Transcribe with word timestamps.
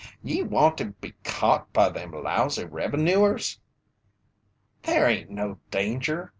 "Ye 0.23 0.41
want 0.41 0.79
to 0.79 0.85
be 0.85 1.13
caught 1.23 1.71
by 1.73 1.89
them 1.89 2.11
lousy 2.11 2.63
revenooers?" 2.65 3.59
"There 4.81 5.07
hain't 5.07 5.29
no 5.29 5.59
danger. 5.69 6.29